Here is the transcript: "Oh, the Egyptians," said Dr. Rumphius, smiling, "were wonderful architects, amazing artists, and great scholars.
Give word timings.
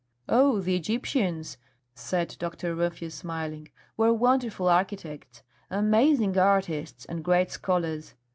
"Oh, 0.27 0.59
the 0.59 0.75
Egyptians," 0.75 1.59
said 1.93 2.35
Dr. 2.39 2.73
Rumphius, 2.73 3.11
smiling, 3.13 3.67
"were 3.97 4.11
wonderful 4.11 4.67
architects, 4.67 5.43
amazing 5.69 6.39
artists, 6.39 7.05
and 7.05 7.23
great 7.23 7.51
scholars. 7.51 8.15